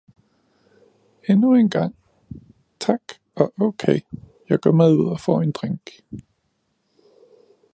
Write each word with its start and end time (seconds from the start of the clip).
Endnu 1.29 1.51
en 1.55 1.69
gang 1.69 1.93
tak 2.79 3.01
og 3.35 3.53
okay, 3.61 3.99
jeg 4.49 4.59
går 4.59 4.71
med 4.71 4.93
ud 4.93 5.05
og 5.09 5.19
får 5.19 5.41
en 5.41 5.51
drink! 5.51 5.89